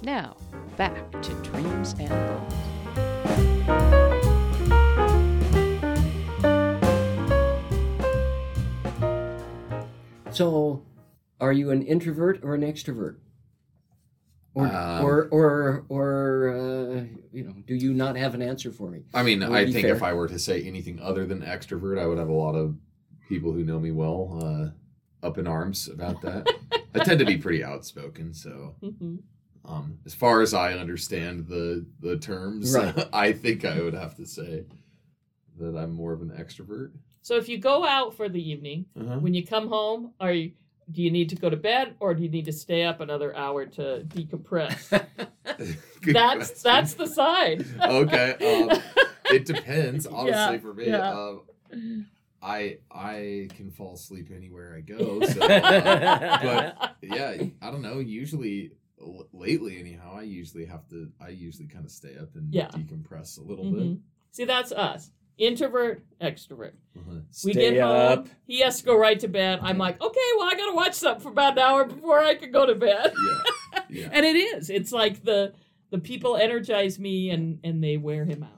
Now, 0.03 0.37
back 0.77 1.11
to 1.21 1.33
Dreams 1.41 1.93
and 1.99 2.07
Bones. 2.07 2.53
So, 10.31 10.81
are 11.41 11.51
you 11.51 11.71
an 11.71 11.81
introvert 11.81 12.39
or 12.43 12.55
an 12.55 12.61
extrovert? 12.61 13.17
Or, 14.53 14.67
Um, 14.67 15.03
or, 15.05 15.27
or, 15.31 15.85
or, 15.89 16.49
uh, 16.49 17.03
you 17.31 17.43
know, 17.45 17.53
do 17.65 17.73
you 17.75 17.93
not 17.93 18.15
have 18.17 18.35
an 18.35 18.41
answer 18.41 18.71
for 18.71 18.91
me? 18.91 19.03
I 19.13 19.23
mean, 19.23 19.41
I 19.43 19.63
think 19.71 19.85
fair. 19.87 19.95
if 19.95 20.03
I 20.03 20.13
were 20.13 20.27
to 20.27 20.37
say 20.37 20.61
anything 20.63 20.99
other 20.99 21.25
than 21.25 21.41
extrovert, 21.41 21.97
I 21.99 22.05
would 22.05 22.17
have 22.17 22.27
a 22.29 22.33
lot 22.33 22.55
of 22.55 22.75
people 23.29 23.53
who 23.53 23.63
know 23.63 23.79
me 23.79 23.91
well 23.91 24.39
uh, 24.43 25.25
up 25.25 25.37
in 25.37 25.47
arms 25.47 25.87
about 25.87 26.21
that. 26.21 26.47
I 26.93 26.99
tend 26.99 27.19
to 27.19 27.25
be 27.25 27.37
pretty 27.37 27.63
outspoken, 27.63 28.33
so 28.33 28.75
Mm-hmm. 28.83 29.15
um, 29.63 29.99
as 30.05 30.13
far 30.13 30.41
as 30.41 30.53
I 30.53 30.73
understand 30.73 31.47
the 31.47 31.85
the 32.01 32.17
terms, 32.17 32.75
Right. 32.75 33.07
I 33.13 33.31
think 33.31 33.63
I 33.63 33.79
would 33.81 33.93
have 33.93 34.15
to 34.15 34.25
say 34.25 34.65
that 35.59 35.77
I'm 35.77 35.93
more 35.93 36.11
of 36.11 36.21
an 36.21 36.31
extrovert. 36.31 36.91
So 37.21 37.37
if 37.37 37.47
you 37.47 37.57
go 37.57 37.85
out 37.85 38.15
for 38.17 38.27
the 38.27 38.41
evening, 38.51 38.87
Uh-huh. 38.99 39.19
when 39.19 39.33
you 39.33 39.45
come 39.47 39.69
home, 39.69 40.11
are 40.19 40.33
you 40.33 40.51
do 40.89 41.01
you 41.01 41.11
need 41.11 41.29
to 41.29 41.35
go 41.35 41.49
to 41.49 41.57
bed 41.57 41.95
or 41.99 42.13
do 42.13 42.23
you 42.23 42.29
need 42.29 42.45
to 42.45 42.51
stay 42.53 42.83
up 42.83 42.99
another 43.01 43.35
hour 43.35 43.65
to 43.65 44.03
decompress? 44.07 44.89
That's 46.03 46.49
question. 46.49 46.55
that's 46.63 46.93
the 46.95 47.05
sign. 47.05 47.65
okay. 47.81 48.35
Um, 48.71 48.81
it 49.35 49.45
depends, 49.45 50.07
honestly. 50.07 50.55
Yeah, 50.55 50.57
for 50.59 50.73
me, 50.73 50.87
yeah. 50.87 51.11
um, 51.11 52.05
I 52.41 52.79
I 52.91 53.47
can 53.55 53.69
fall 53.69 53.93
asleep 53.93 54.29
anywhere 54.35 54.75
I 54.75 54.81
go. 54.81 55.21
So, 55.25 55.41
uh, 55.41 56.71
but 56.75 56.95
yeah, 57.03 57.35
I 57.61 57.71
don't 57.71 57.81
know. 57.83 57.99
Usually, 57.99 58.71
l- 58.99 59.27
lately, 59.31 59.79
anyhow, 59.79 60.15
I 60.17 60.23
usually 60.23 60.65
have 60.65 60.87
to. 60.89 61.11
I 61.21 61.29
usually 61.29 61.67
kind 61.67 61.85
of 61.85 61.91
stay 61.91 62.17
up 62.17 62.35
and 62.35 62.51
Yeah. 62.53 62.67
decompress 62.69 63.37
a 63.37 63.41
little 63.43 63.65
Mhm. 63.65 63.99
See, 64.31 64.45
that's 64.45 64.71
us. 64.71 65.11
Introvert, 65.41 66.03
extrovert. 66.21 66.73
bit. 66.93 66.99
Uh-huh. 66.99 67.19
We 67.43 67.53
Stay 67.53 67.71
get 67.71 67.79
up. 67.81 68.17
home. 68.19 68.29
He 68.45 68.59
has 68.61 68.79
to 68.79 68.85
go 68.85 68.95
right 68.97 69.19
to 69.19 69.27
bed. 69.27 69.59
I'm 69.63 69.77
like, 69.77 69.99
okay, 70.01 70.19
well, 70.37 70.47
I 70.47 70.55
gotta 70.55 70.75
watch 70.75 70.93
something 70.93 71.21
for 71.23 71.29
about 71.29 71.53
an 71.53 71.59
hour 71.59 71.85
before 71.85 72.19
I 72.19 72.35
can 72.35 72.51
go 72.51 72.65
to 72.65 72.75
bed. 72.75 73.13
Yeah, 73.73 73.81
yeah. 73.89 74.09
And 74.11 74.25
it 74.25 74.35
is. 74.35 74.69
It's 74.69 74.91
like 74.91 75.23
the 75.23 75.53
the 75.89 75.97
people 75.99 76.37
energize 76.37 76.99
me 76.99 77.31
and 77.31 77.59
and 77.63 77.83
they 77.83 77.97
wear 77.97 78.23
him 78.23 78.43
out. 78.43 78.49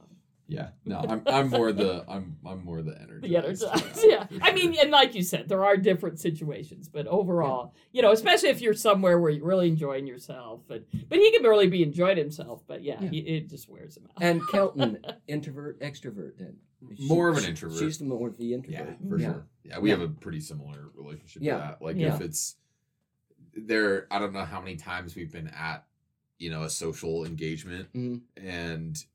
Yeah, 0.45 0.69
no, 0.85 0.97
I'm 0.99 1.21
I'm 1.25 1.49
more 1.49 1.71
the 1.71 2.03
I'm 2.07 2.35
I'm 2.45 2.63
more 2.65 2.81
the 2.81 2.99
energy. 3.01 3.29
the 3.29 3.37
energized. 3.37 4.03
Yeah. 4.03 4.27
I 4.41 4.51
mean, 4.51 4.75
and 4.79 4.91
like 4.91 5.15
you 5.15 5.23
said, 5.23 5.47
there 5.47 5.63
are 5.63 5.77
different 5.77 6.19
situations, 6.19 6.89
but 6.89 7.07
overall, 7.07 7.73
you 7.93 8.01
know, 8.01 8.11
especially 8.11 8.49
if 8.49 8.61
you're 8.61 8.73
somewhere 8.73 9.17
where 9.19 9.31
you're 9.31 9.47
really 9.47 9.69
enjoying 9.69 10.05
yourself, 10.05 10.61
but 10.67 10.83
but 11.09 11.17
he 11.17 11.31
can 11.31 11.43
really 11.43 11.67
be 11.67 11.81
enjoying 11.81 12.17
himself, 12.17 12.61
but 12.67 12.83
yeah, 12.83 12.97
Yeah. 13.01 13.09
He, 13.09 13.17
it 13.19 13.49
just 13.49 13.69
wears 13.69 13.95
him 13.95 14.03
out. 14.15 14.21
And 14.21 14.41
Kelton, 14.49 14.99
introvert, 15.27 15.79
extrovert. 15.79 16.37
Then 16.37 16.57
She- 16.57 16.72
More 16.99 17.29
of 17.29 17.37
an 17.37 17.43
she- 17.43 17.49
introvert. 17.49 17.79
She's 17.79 17.97
the 17.97 18.05
more 18.05 18.27
of 18.29 18.37
the 18.37 18.45
yeah, 18.45 18.55
introvert. 18.57 18.97
for 19.09 19.17
Yeah. 19.17 19.25
sure. 19.33 19.45
Yeah, 19.63 19.79
we 19.79 19.89
Yeah. 19.89 19.95
have 19.97 20.09
a 20.09 20.13
pretty 20.13 20.39
similar 20.39 20.89
relationship 20.95 21.41
Yeah. 21.41 21.53
to 21.53 21.59
that. 21.59 21.81
Like 21.81 21.95
Yeah. 21.97 22.15
if 22.15 22.21
it's 22.21 22.55
there, 23.55 24.07
I 24.11 24.19
don't 24.19 24.33
know 24.33 24.45
how 24.45 24.59
many 24.59 24.75
times 24.75 25.15
we've 25.15 25.31
been 25.31 25.47
at 25.49 25.85
you 26.39 26.49
know 26.49 26.63
a 26.63 26.69
social 26.69 27.25
engagement, 27.25 27.91
Mhm. 27.93 28.21
and 28.37 29.05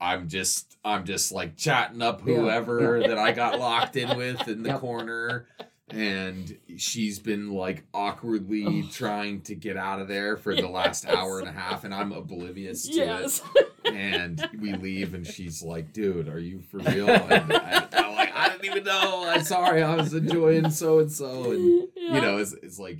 I'm 0.00 0.28
just 0.28 0.76
I'm 0.84 1.04
just 1.04 1.30
like 1.32 1.56
chatting 1.56 2.00
up 2.02 2.26
Yeah. 2.26 2.34
whoever 2.36 3.00
that 3.00 3.18
I 3.18 3.32
got 3.32 3.58
locked 3.58 3.96
in 3.96 4.16
with 4.16 4.48
in 4.48 4.62
the 4.62 4.70
Yep. 4.70 4.80
corner. 4.80 5.46
And 5.90 6.58
she's 6.78 7.18
been 7.18 7.50
like 7.50 7.84
awkwardly 7.92 8.64
Oh. 8.84 8.88
trying 8.90 9.42
to 9.42 9.54
get 9.54 9.76
out 9.76 10.00
of 10.00 10.08
there 10.08 10.36
for 10.38 10.56
the 10.56 10.66
last 10.68 11.04
Yes. 11.04 11.14
hour 11.14 11.38
and 11.38 11.46
a 11.48 11.52
half, 11.52 11.84
and 11.84 11.92
I'm 11.92 12.12
oblivious 12.12 12.84
to 12.86 12.92
it 12.92 12.96
yes. 12.96 13.42
and 13.96 14.48
we 14.60 14.72
leave 14.74 15.14
and 15.14 15.26
she's 15.26 15.62
like 15.62 15.92
dude 15.92 16.28
are 16.28 16.38
you 16.38 16.60
for 16.60 16.78
real 16.78 17.08
and 17.08 17.52
I, 17.52 17.86
am 17.92 18.14
like 18.14 18.32
i 18.34 18.48
didn't 18.48 18.64
even 18.64 18.84
know 18.84 19.24
i'm 19.28 19.44
sorry 19.44 19.82
i 19.82 19.94
was 19.94 20.14
enjoying 20.14 20.70
so 20.70 20.98
and 21.00 21.10
so 21.12 21.50
and 21.52 21.60
you 21.96 22.20
know 22.20 22.38
it's, 22.38 22.52
it's 22.54 22.78
like 22.78 22.98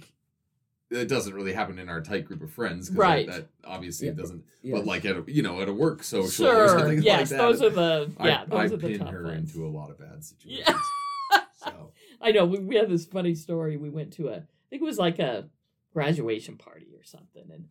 it 0.90 1.08
doesn't 1.08 1.32
really 1.34 1.54
happen 1.54 1.78
in 1.78 1.88
our 1.88 2.02
tight 2.02 2.26
group 2.26 2.42
of 2.42 2.50
friends 2.52 2.90
Right. 2.90 3.26
that, 3.26 3.36
that 3.36 3.48
obviously 3.68 4.08
Yeah. 4.08 4.12
doesn't 4.14 4.44
Yes. 4.62 4.76
but 4.78 4.86
like 4.86 5.04
at 5.06 5.16
a, 5.16 5.24
you 5.26 5.42
know 5.42 5.60
at 5.62 5.68
a 5.68 5.72
work 5.72 6.02
social 6.02 6.46
Sure. 6.46 6.64
or 6.64 6.68
something 6.68 7.02
Yes, 7.02 7.20
like 7.20 7.28
that 7.30 7.38
those 7.38 7.62
are 7.62 7.70
the 7.70 8.12
yeah, 8.22 8.42
I, 8.42 8.44
those 8.44 8.58
I 8.72 8.74
are 8.74 8.76
the 8.78 8.88
pin 8.98 9.06
her 9.06 9.24
ones. 9.24 9.54
into 9.54 9.66
a 9.66 9.70
lot 9.70 9.90
of 9.90 9.98
bad 9.98 10.22
situations 10.24 10.68
Yeah. 10.68 11.40
so 11.56 11.92
I 12.20 12.30
know 12.32 12.44
we, 12.44 12.58
we 12.58 12.76
had 12.76 12.88
this 12.88 13.04
funny 13.04 13.34
story. 13.34 13.76
We 13.76 13.90
went 13.90 14.12
to 14.12 14.28
a, 14.28 14.34
I 14.36 14.42
think 14.70 14.80
it 14.82 14.84
was 14.84 14.98
like 14.98 15.18
a 15.18 15.48
graduation 15.92 16.56
party 16.56 16.86
or 16.96 17.02
something, 17.02 17.44
and 17.52 17.68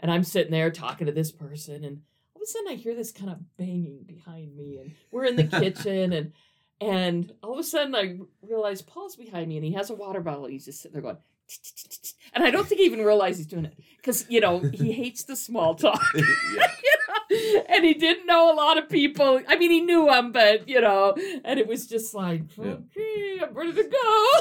and 0.00 0.10
I'm 0.10 0.24
sitting 0.24 0.50
there 0.50 0.70
talking 0.72 1.06
to 1.06 1.12
this 1.12 1.30
person, 1.30 1.84
and 1.84 2.00
of 2.42 2.48
a 2.48 2.50
sudden 2.50 2.68
I 2.68 2.74
hear 2.74 2.94
this 2.94 3.12
kind 3.12 3.30
of 3.30 3.56
banging 3.56 4.04
behind 4.06 4.56
me, 4.56 4.78
and 4.78 4.92
we're 5.10 5.24
in 5.26 5.36
the 5.36 5.44
kitchen, 5.44 6.12
and 6.12 6.32
and 6.80 7.32
all 7.42 7.52
of 7.54 7.58
a 7.58 7.64
sudden 7.64 7.94
I 7.94 8.18
realize 8.42 8.82
Paul's 8.82 9.16
behind 9.16 9.48
me, 9.48 9.56
and 9.56 9.64
he 9.64 9.72
has 9.72 9.90
a 9.90 9.94
water 9.94 10.20
bottle. 10.20 10.46
He's 10.46 10.64
just 10.64 10.82
sitting 10.82 10.94
there 10.94 11.02
going. 11.02 11.18
And 12.34 12.42
I 12.42 12.50
don't 12.50 12.66
think 12.66 12.80
he 12.80 12.86
even 12.86 13.04
realized 13.04 13.36
he's 13.38 13.46
doing 13.46 13.66
it 13.66 13.76
because 13.98 14.24
you 14.28 14.40
know 14.40 14.58
he 14.58 14.92
hates 15.02 15.24
the 15.24 15.36
small 15.36 15.74
talk. 15.74 16.02
you 16.14 16.22
know, 16.56 17.64
and 17.68 17.84
he 17.84 17.94
didn't 17.94 18.26
know 18.26 18.52
a 18.52 18.56
lot 18.56 18.78
of 18.78 18.88
people. 18.88 19.40
I 19.46 19.56
mean, 19.56 19.70
he 19.70 19.80
knew 19.80 20.06
them, 20.06 20.32
but 20.32 20.68
you 20.68 20.80
know, 20.80 21.14
and 21.44 21.60
it 21.60 21.66
was 21.66 21.86
just 21.86 22.14
like, 22.14 22.42
Yeah. 22.56 22.64
okay, 22.96 23.40
I'm 23.42 23.54
ready 23.54 23.72
to 23.74 23.84
go. 23.84 24.40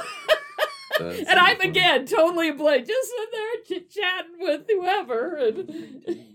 And 1.00 1.40
I'm 1.40 1.58
funny. 1.58 1.70
again 1.70 2.06
totally 2.06 2.50
oblivious, 2.50 2.88
just 2.88 3.10
sitting 3.10 3.26
there 3.32 3.64
chit 3.66 3.90
chatting 3.90 4.36
with 4.40 4.62
whoever. 4.70 5.36
And. 5.36 6.31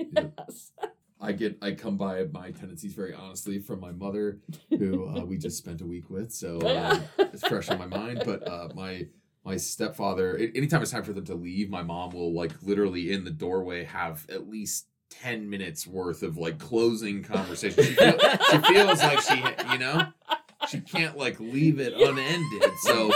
I 1.26 1.33
get 1.33 1.59
I 1.61 1.73
come 1.73 1.97
by 1.97 2.25
my 2.33 2.52
tendencies 2.52 2.95
very 2.95 3.12
honestly 3.12 3.59
from 3.59 3.80
my 3.80 3.90
mother, 3.90 4.38
who 4.71 5.09
uh, 5.09 5.25
we 5.25 5.38
just 5.38 5.59
spent 5.59 5.80
a 5.80 5.87
week 5.87 6.09
with, 6.09 6.33
so 6.33 6.61
uh, 6.61 7.00
it's 7.18 7.47
fresh 7.47 7.68
on 7.68 7.78
my 7.78 7.87
mind. 7.87 8.23
But 8.25 8.47
uh, 8.49 8.68
my 8.76 9.09
my 9.45 9.56
stepfather, 9.56 10.37
anytime 10.37 10.83
it's 10.83 10.92
time 10.92 11.02
for 11.02 11.12
them 11.12 11.25
to 11.25 11.35
leave, 11.35 11.68
my 11.68 11.83
mom 11.83 12.11
will 12.11 12.33
like 12.33 12.52
literally 12.62 13.11
in 13.12 13.25
the 13.25 13.33
doorway 13.33 13.83
have 13.85 14.25
at 14.30 14.49
least 14.49 14.87
ten 15.11 15.50
minutes 15.50 15.85
worth 15.85 16.23
of 16.23 16.38
like 16.38 16.61
closing 16.61 17.25
conversation. 17.25 17.83
She, 17.83 17.95
feel, 17.95 18.18
she 18.50 18.59
feels 18.59 19.02
like 19.02 19.21
she, 19.21 19.45
you 19.73 19.78
know, 19.78 20.06
she 20.68 20.80
can't 20.80 21.18
like 21.18 21.40
leave 21.40 21.80
it 21.80 21.92
unended. 21.95 22.71
So 22.83 23.12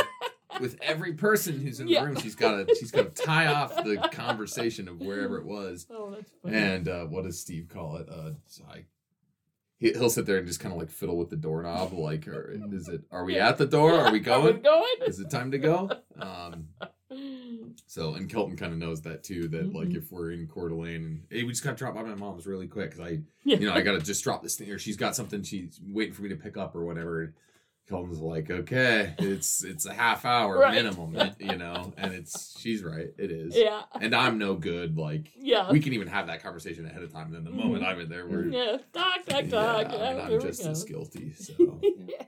with 0.60 0.78
every 0.82 1.14
person 1.14 1.58
who's 1.60 1.80
in 1.80 1.86
the 1.86 1.94
Yeah. 1.94 2.04
room, 2.04 2.16
she's 2.16 2.34
got 2.34 2.66
to 2.68 2.74
she's 2.74 2.90
got 2.90 3.14
to 3.14 3.22
tie 3.22 3.46
off 3.46 3.74
the 3.76 3.96
conversation 4.12 4.88
of 4.88 5.00
wherever 5.00 5.38
it 5.38 5.44
was. 5.46 5.86
Oh, 5.90 6.10
that's 6.10 6.30
funny. 6.42 6.56
And 6.56 6.88
uh, 6.88 7.04
what 7.06 7.24
does 7.24 7.38
Steve 7.40 7.68
call 7.68 7.96
it? 7.96 8.08
Uh, 8.08 8.32
I, 8.70 8.84
he, 9.78 9.92
he'll 9.92 10.10
sit 10.10 10.26
there 10.26 10.36
and 10.36 10.46
just 10.46 10.60
kind 10.60 10.72
of 10.74 10.78
like 10.78 10.90
fiddle 10.90 11.16
with 11.16 11.30
the 11.30 11.36
doorknob. 11.36 11.92
Like, 11.94 12.28
or, 12.28 12.54
is 12.72 12.88
it? 12.88 13.02
Are 13.10 13.24
we 13.24 13.38
at 13.38 13.56
the 13.58 13.66
door? 13.66 13.92
Are 13.94 14.02
we 14.04 14.08
Are 14.08 14.12
we 14.12 14.20
going? 14.20 14.60
going? 14.62 14.86
Is 15.06 15.18
it 15.20 15.30
time 15.30 15.50
to 15.52 15.58
go? 15.58 15.90
Um, 16.18 16.68
so, 17.86 18.14
and 18.14 18.28
Kelton 18.28 18.56
kind 18.56 18.72
of 18.72 18.78
knows 18.78 19.00
that 19.02 19.24
too. 19.24 19.48
That 19.48 19.72
like 19.72 19.88
Mhm. 19.88 19.96
if 19.96 20.12
we're 20.12 20.32
in 20.32 20.46
Coeur 20.46 20.68
d'Alene 20.68 20.94
and 21.04 21.22
hey, 21.30 21.42
we 21.44 21.50
just 21.50 21.64
got 21.64 21.70
to 21.70 21.76
drop 21.76 21.94
by 21.94 22.02
my 22.02 22.14
mom's 22.14 22.46
really 22.46 22.66
quick 22.68 22.90
because 22.90 23.00
I, 23.06 23.20
Yeah. 23.44 23.56
you 23.58 23.66
know, 23.66 23.74
I 23.74 23.80
got 23.80 23.92
to 23.92 24.00
just 24.00 24.22
drop 24.22 24.42
this 24.42 24.56
thing 24.56 24.70
or 24.70 24.78
she's 24.78 24.96
got 24.96 25.16
something 25.16 25.42
she's 25.42 25.80
waiting 25.88 26.14
for 26.14 26.22
me 26.22 26.28
to 26.28 26.36
pick 26.36 26.56
up 26.56 26.74
or 26.76 26.84
whatever. 26.84 27.34
Kelton's 27.90 28.20
like, 28.20 28.50
okay, 28.50 29.14
it's 29.18 29.62
it's 29.64 29.84
a 29.84 29.92
half 29.92 30.24
hour 30.24 30.58
Right. 30.58 30.74
minimum, 30.74 31.16
you 31.38 31.56
know, 31.56 31.92
and 31.98 32.14
it's 32.14 32.58
she's 32.58 32.82
right, 32.82 33.08
it 33.18 33.30
is, 33.30 33.54
yeah. 33.56 33.82
and 34.00 34.14
I'm 34.14 34.38
no 34.38 34.54
good. 34.54 34.96
Like 34.96 35.32
Yeah. 35.36 35.70
we 35.70 35.80
can 35.80 35.92
even 35.92 36.08
have 36.08 36.28
that 36.28 36.42
conversation 36.42 36.86
ahead 36.86 37.02
of 37.02 37.12
time. 37.12 37.26
And 37.26 37.34
then 37.34 37.44
the 37.44 37.50
moment 37.50 37.84
I'm 37.84 38.00
in 38.00 38.08
there, 38.08 38.26
we're 38.26 38.46
yeah. 38.46 38.76
Talk, 38.94 39.26
talk, 39.26 39.42
yeah, 39.44 39.50
talk. 39.50 39.86
I 39.86 39.90
mean, 39.90 40.00
Yeah, 40.00 40.28
I'm 40.36 40.40
just 40.40 40.64
as 40.64 40.84
guilty. 40.84 41.34
So 41.38 41.80
Yes. 41.82 42.26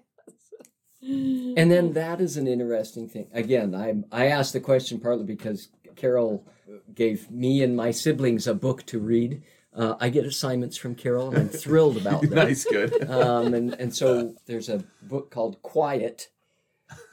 And 1.04 1.70
then 1.70 1.94
that 1.94 2.20
is 2.20 2.36
an 2.36 2.46
interesting 2.46 3.08
thing. 3.08 3.28
Again, 3.32 3.74
I 3.74 3.94
I 4.12 4.26
asked 4.26 4.52
the 4.52 4.60
question 4.60 5.00
partly 5.00 5.24
because 5.24 5.68
Carol 5.96 6.46
gave 6.94 7.30
me 7.30 7.62
and 7.62 7.76
my 7.76 7.90
siblings 7.90 8.46
a 8.46 8.54
book 8.54 8.84
to 8.86 8.98
read. 9.00 9.42
Uh, 9.74 9.94
I 10.00 10.10
get 10.10 10.26
assignments 10.26 10.76
from 10.76 10.94
Carol, 10.94 11.28
and 11.30 11.38
I'm 11.38 11.48
thrilled 11.48 11.96
about 11.96 12.20
them. 12.22 12.34
nice, 12.34 12.64
good. 12.64 13.08
Um, 13.10 13.54
and 13.54 13.72
and 13.74 13.94
so 13.94 14.34
there's 14.46 14.68
a 14.68 14.84
book 15.02 15.30
called 15.30 15.62
Quiet. 15.62 16.30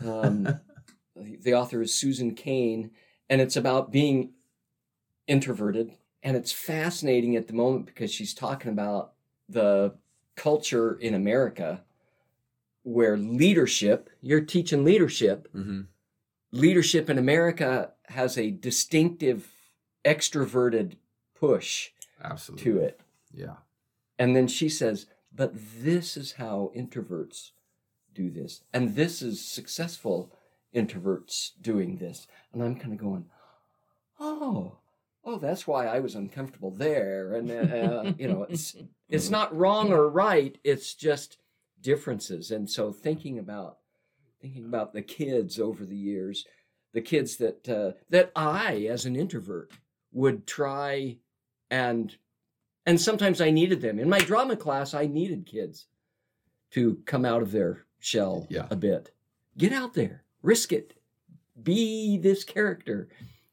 Um, 0.05 0.59
the 1.15 1.53
author 1.53 1.81
is 1.81 1.93
Susan 1.93 2.35
Cain, 2.35 2.91
and 3.29 3.41
it's 3.41 3.55
about 3.55 3.91
being 3.91 4.31
introverted. 5.27 5.91
And 6.21 6.35
it's 6.35 6.51
fascinating 6.51 7.35
at 7.35 7.47
the 7.47 7.53
moment 7.53 7.85
because 7.85 8.11
she's 8.11 8.33
talking 8.33 8.71
about 8.71 9.13
the 9.47 9.95
culture 10.35 10.95
in 10.95 11.13
America 11.13 11.83
where 12.83 13.17
leadership, 13.17 14.09
you're 14.21 14.41
teaching 14.41 14.83
leadership, 14.83 15.47
hmm 15.51 15.81
leadership 16.51 17.09
in 17.09 17.17
America 17.17 17.91
has 18.07 18.37
a 18.37 18.51
distinctive 18.51 19.51
extroverted 20.05 20.93
push 21.35 21.89
Absolutely. 22.23 22.63
to 22.63 22.79
it. 22.79 23.01
Yeah. 23.33 23.55
And 24.17 24.35
then 24.35 24.47
she 24.47 24.69
says, 24.69 25.05
but 25.33 25.53
this 25.53 26.17
is 26.17 26.33
how 26.33 26.71
introverts 26.75 27.51
do 28.19 28.29
this. 28.29 28.61
And 28.73 28.95
this 28.95 29.21
is 29.21 29.43
successful 29.43 30.35
introverts 30.75 31.51
doing 31.61 31.97
this. 31.97 32.27
And 32.53 32.61
I'm 32.61 32.75
kind 32.75 32.93
of 32.93 32.99
going, 32.99 33.25
oh, 34.19 34.77
oh, 35.23 35.39
that's 35.39 35.65
why 35.65 35.87
I 35.87 35.99
was 35.99 36.15
uncomfortable 36.15 36.71
there. 36.71 37.33
And, 37.33 37.51
uh, 37.51 38.13
you 38.17 38.27
know, 38.27 38.43
it's, 38.49 38.75
it's 39.07 39.29
not 39.29 39.55
wrong 39.55 39.91
or 39.91 40.09
right. 40.09 40.57
It's 40.63 40.93
just 40.93 41.37
differences. 41.81 42.51
And 42.51 42.69
so 42.69 42.91
thinking 42.91 43.39
about, 43.39 43.77
thinking 44.41 44.65
about 44.65 44.93
the 44.93 45.01
kids 45.01 45.59
over 45.59 45.85
the 45.85 45.97
years, 45.97 46.45
the 46.93 47.01
kids 47.01 47.37
that, 47.37 47.69
uh, 47.69 47.91
that 48.09 48.31
I, 48.35 48.87
as 48.89 49.05
an 49.05 49.15
introvert, 49.15 49.71
would 50.11 50.45
try 50.45 51.17
and 51.69 52.15
and 52.85 52.99
sometimes 52.99 53.39
I 53.39 53.51
needed 53.51 53.81
them. 53.81 53.99
In 53.99 54.09
my 54.09 54.17
drama 54.17 54.55
class, 54.55 54.95
I 54.95 55.05
needed 55.05 55.45
kids 55.45 55.85
to 56.71 56.97
come 57.05 57.23
out 57.23 57.43
of 57.43 57.51
their 57.51 57.85
shell 57.99 58.47
Yeah. 58.49 58.67
a 58.71 58.75
bit. 58.75 59.11
Get 59.57 59.73
out 59.73 59.93
there, 59.93 60.23
risk 60.41 60.71
it, 60.71 60.93
be 61.61 62.17
this 62.17 62.43
character, 62.43 63.09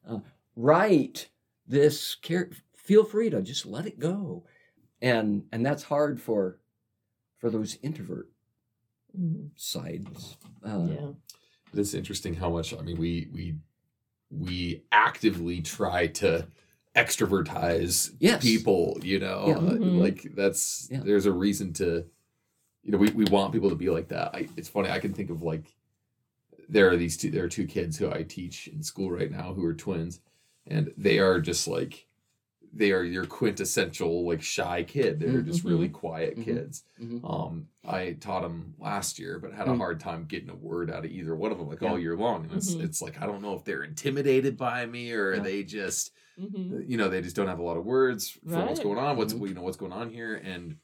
uh, 0.06 0.20
write 0.54 1.28
this 1.66 2.14
character. 2.14 2.58
Feel 2.74 3.04
free 3.04 3.28
to 3.30 3.42
just 3.42 3.66
let 3.66 3.86
it 3.86 3.98
go, 3.98 4.44
and 5.02 5.46
and 5.50 5.66
that's 5.66 5.82
hard 5.84 6.20
for 6.20 6.60
for 7.38 7.50
those 7.50 7.76
introvert 7.82 8.30
Mhm. 9.18 9.50
sides. 9.56 10.36
Uh, 10.62 10.86
Yeah. 10.90 11.12
but 11.72 11.80
It's 11.80 11.94
interesting 11.94 12.34
how 12.34 12.50
much 12.50 12.72
I 12.72 12.80
mean 12.82 12.96
we 12.98 13.28
we 13.32 13.56
we 14.30 14.84
actively 14.92 15.60
try 15.62 16.06
to 16.08 16.46
extrovertize 16.94 18.14
Yes. 18.18 18.42
people, 18.42 18.98
you 19.02 19.18
know. 19.18 19.46
Yeah. 19.48 19.56
Uh, 19.56 19.74
Mhm. 19.74 19.98
Like 19.98 20.34
that's 20.34 20.88
Yeah. 20.90 21.00
there's 21.00 21.26
a 21.26 21.32
reason 21.32 21.72
to 21.74 22.08
you 22.86 22.92
know, 22.92 22.98
we, 22.98 23.10
we 23.10 23.24
want 23.24 23.52
people 23.52 23.68
to 23.68 23.74
be 23.74 23.90
like 23.90 24.06
that. 24.08 24.30
I, 24.32 24.48
it's 24.56 24.68
funny, 24.68 24.88
I 24.90 25.00
can 25.00 25.12
think 25.12 25.28
of 25.30 25.42
like 25.42 25.74
there 26.68 26.88
are 26.88 26.96
these 26.96 27.16
two 27.16 27.30
there 27.30 27.44
are 27.44 27.48
two 27.48 27.66
kids 27.66 27.98
who 27.98 28.10
I 28.10 28.22
teach 28.22 28.68
in 28.68 28.82
school 28.82 29.10
right 29.10 29.30
now 29.30 29.52
who 29.54 29.64
are 29.64 29.74
twins 29.74 30.20
and 30.68 30.92
they 30.96 31.18
are 31.18 31.40
just 31.40 31.66
like 31.66 32.06
they 32.72 32.92
are 32.92 33.02
your 33.04 33.24
quintessential 33.26 34.24
like 34.26 34.40
shy 34.42 34.84
kid. 34.84 35.18
They're 35.18 35.40
just 35.42 35.64
Mhm. 35.64 35.68
really 35.70 35.88
quiet 35.88 36.36
Mhm. 36.38 36.44
kids. 36.44 36.84
mhm. 37.00 37.20
Um, 37.28 37.68
I 37.84 38.12
taught 38.20 38.42
them 38.42 38.74
last 38.78 39.18
year, 39.18 39.38
but 39.40 39.52
had 39.52 39.66
a 39.68 39.72
Mm. 39.72 39.78
hard 39.78 39.98
time 40.00 40.26
getting 40.26 40.50
a 40.50 40.54
word 40.54 40.90
out 40.90 41.04
of 41.04 41.10
either 41.10 41.34
one 41.34 41.50
of 41.52 41.58
them 41.58 41.68
like 41.68 41.80
Yeah. 41.82 41.90
all 41.90 41.98
year 41.98 42.16
long. 42.16 42.44
And 42.44 42.52
it's, 42.52 42.74
Mhm. 42.74 42.84
it's 42.84 43.00
like 43.02 43.20
I 43.20 43.26
don't 43.26 43.42
know 43.42 43.54
if 43.54 43.64
they're 43.64 43.82
intimidated 43.84 44.56
by 44.56 44.86
me 44.86 45.10
or 45.12 45.36
Yeah. 45.36 45.42
they 45.42 45.62
just 45.64 46.12
Mhm. 46.38 46.88
you 46.88 46.96
know 46.96 47.08
they 47.08 47.20
just 47.22 47.34
don't 47.36 47.48
have 47.48 47.58
a 47.60 47.62
lot 47.64 47.76
of 47.78 47.84
words 47.84 48.28
for 48.30 48.64
what's 48.64 48.80
going 48.80 48.98
on. 48.98 49.16
What's 49.16 49.32
you 49.34 49.54
know 49.54 49.62
what's 49.62 49.76
going 49.78 49.92
on 49.92 50.10
here 50.10 50.34
and 50.36 50.76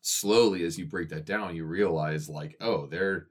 slowly 0.00 0.64
as 0.64 0.78
you 0.78 0.86
break 0.86 1.08
that 1.10 1.26
down, 1.26 1.56
you 1.56 1.64
realize 1.64 2.28
like, 2.28 2.56
oh, 2.60 2.86
they're 2.86 3.26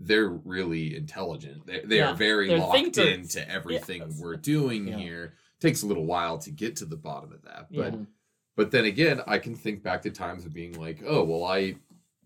they're 0.00 0.28
really 0.28 0.96
intelligent. 0.96 1.64
They, 1.66 1.80
they 1.84 1.96
Yeah, 1.98 2.10
are 2.10 2.14
very 2.16 2.48
locked 2.50 2.74
thinkers. 2.96 3.36
into 3.36 3.48
everything 3.48 4.02
Yes. 4.02 4.18
we're 4.20 4.34
doing 4.36 4.88
Yeah. 4.88 4.98
here. 4.98 5.34
Takes 5.60 5.82
a 5.82 5.86
little 5.86 6.04
while 6.04 6.36
to 6.38 6.50
get 6.50 6.74
to 6.76 6.84
the 6.84 6.96
bottom 6.96 7.32
of 7.32 7.42
that, 7.42 7.68
but 7.70 7.92
Yeah. 7.94 8.00
but 8.56 8.70
then 8.72 8.84
again, 8.86 9.20
I 9.26 9.38
can 9.38 9.54
think 9.54 9.82
back 9.84 10.02
to 10.02 10.10
times 10.10 10.44
of 10.44 10.52
being 10.52 10.72
like, 10.78 11.02
oh, 11.06 11.22
well, 11.24 11.44
I 11.44 11.76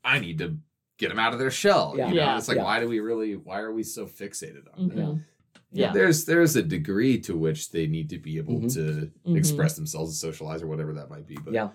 I 0.03 0.19
need 0.19 0.39
to 0.39 0.57
get 0.97 1.11
them 1.11 1.19
out 1.19 1.33
of 1.35 1.39
their 1.39 1.51
shell. 1.51 1.95
Yeah. 1.97 2.09
You 2.09 2.15
know? 2.15 2.21
Yeah. 2.23 2.39
It's 2.39 2.49
like, 2.49 2.57
Yeah. 2.57 2.65
why 2.65 2.81
do 2.81 2.89
we 2.89 3.01
really? 3.01 3.37
Why 3.37 3.61
are 3.61 3.73
we 3.73 3.83
so 3.83 4.07
fixated 4.07 4.65
on 4.75 4.89
that? 4.89 4.97
Mhm. 4.97 5.25
Yeah. 5.71 5.93
There's 5.93 6.25
there's 6.25 6.57
a 6.57 6.63
degree 6.63 7.19
to 7.21 7.37
which 7.37 7.71
they 7.71 7.87
need 7.87 8.09
to 8.11 8.19
be 8.19 8.39
able 8.39 8.61
Mhm. 8.61 8.73
to 8.75 9.11
Mhm. 9.27 9.37
express 9.37 9.77
themselves 9.77 10.11
and 10.11 10.17
socialize 10.17 10.63
or 10.63 10.67
whatever 10.69 10.95
that 10.95 11.11
might 11.11 11.27
be. 11.27 11.37
But 11.37 11.53
Yeah. 11.53 11.71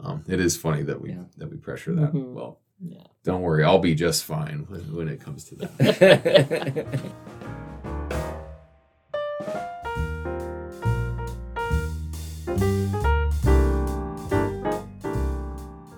Um, 0.00 0.24
it 0.28 0.40
is 0.40 0.56
funny 0.56 0.82
that 0.82 1.00
we 1.00 1.10
Yeah. 1.10 1.24
that 1.38 1.50
we 1.50 1.56
pressure 1.56 1.94
that. 1.94 2.12
Mhm. 2.12 2.34
Well, 2.34 2.60
Yeah. 2.80 3.02
don't 3.22 3.42
worry, 3.42 3.64
I'll 3.64 3.78
be 3.78 3.94
just 3.94 4.24
fine 4.24 4.66
when, 4.68 4.80
when 4.94 5.08
it 5.08 5.20
comes 5.20 5.44
to 5.46 5.54
that. 5.56 6.86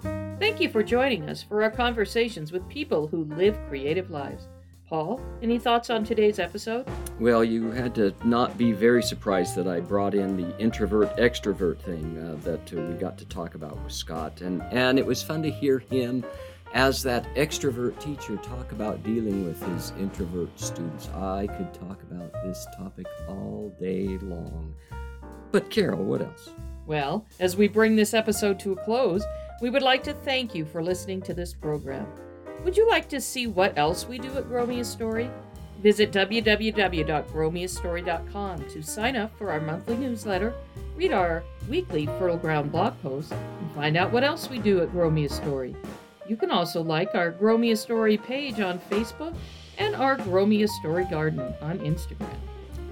Thank 0.39 0.61
you 0.61 0.69
for 0.69 0.83
joining 0.83 1.29
us 1.29 1.43
for 1.43 1.63
our 1.63 1.71
conversations 1.71 2.53
with 2.53 2.67
people 2.69 3.07
who 3.09 3.25
live 3.25 3.59
creative 3.69 4.11
lives. 4.11 4.49
Paul, 4.89 5.21
any 5.43 5.59
thoughts 5.59 5.91
on 5.91 6.05
today's 6.05 6.39
episode? 6.39 6.87
Well, 7.19 7.43
you 7.43 7.73
had 7.73 7.93
to 7.97 8.15
not 8.25 8.57
be 8.57 8.71
very 8.71 9.03
surprised 9.03 9.57
that 9.57 9.67
I 9.67 9.81
brought 9.81 10.15
in 10.15 10.37
the 10.37 10.57
introvert 10.61 11.17
extrovert 11.17 11.79
thing 11.81 12.17
uh, 12.19 12.37
that 12.45 12.73
uh, 12.73 12.81
we 12.83 12.95
got 12.95 13.19
to 13.19 13.25
talk 13.25 13.57
about 13.57 13.83
with 13.83 13.93
Scott, 13.93 14.43
and 14.43 14.63
and 14.71 14.97
it 14.97 15.05
was 15.05 15.25
fun 15.25 15.43
to 15.43 15.51
hear 15.51 15.81
him, 15.81 16.25
as 16.73 17.03
that 17.03 17.27
extrovert 17.35 17.99
teacher, 17.99 18.37
talk 18.37 18.71
about 18.71 19.03
dealing 19.03 19.45
with 19.45 19.61
his 19.75 19.93
introvert 19.99 20.57
students. 20.59 21.09
I 21.09 21.49
could 21.49 21.75
talk 21.75 22.01
about 22.03 22.33
this 22.45 22.65
topic 22.79 23.07
all 23.29 23.75
day 23.81 24.19
long. 24.23 24.73
But 25.51 25.69
Carol, 25.69 26.05
what 26.05 26.23
else? 26.23 26.51
Well, 26.87 27.27
as 27.41 27.57
we 27.57 27.67
bring 27.67 27.97
this 27.97 28.15
episode 28.15 28.61
to 28.61 28.73
a 28.73 28.77
close, 28.77 29.25
we 29.61 29.71
would 29.71 29.83
like 29.83 30.05
to 30.05 30.13
thank 30.13 30.55
you 30.55 30.65
for 30.65 30.81
listening 30.81 31.23
to 31.23 31.35
this 31.35 31.55
program. 31.55 32.07
Would 32.65 32.77
you 32.77 32.89
like 32.89 33.09
to 33.11 33.21
see 33.21 33.47
what 33.47 33.79
else 33.79 34.07
we 34.07 34.19
do 34.19 34.37
at 34.37 34.49
Grow 34.49 34.67
Me 34.67 34.81
a 34.81 34.85
Story? 34.85 35.31
Visit 35.83 36.11
www.growmeastory.com 36.11 38.69
to 38.71 38.83
sign 38.83 39.17
up 39.17 39.39
for 39.39 39.51
our 39.51 39.61
monthly 39.61 39.97
newsletter, 39.97 40.55
read 40.97 41.13
our 41.13 41.45
weekly 41.69 42.07
Fertile 42.07 42.39
Ground 42.39 42.73
blog 42.73 42.95
post, 43.03 43.33
and 43.33 43.73
find 43.73 43.97
out 43.97 44.11
what 44.11 44.25
else 44.25 44.49
we 44.49 44.59
do 44.59 44.81
at 44.81 44.91
Grow 44.91 45.11
Me 45.11 45.27
a 45.27 45.29
Story. 45.29 45.77
You 46.27 46.37
can 46.37 46.51
also 46.51 46.83
like 46.83 47.15
our 47.15 47.31
Grow 47.31 47.57
Me 47.57 47.73
a 47.73 47.77
Story 47.77 48.17
page 48.17 48.61
on 48.61 48.81
Facebook 48.91 49.37
and 49.79 49.95
our 49.95 50.17
Grow 50.17 50.47
Me 50.47 50.63
a 50.63 50.69
Story 50.69 51.05
garden 51.05 51.55
on 51.61 51.79
Instagram. 51.81 52.35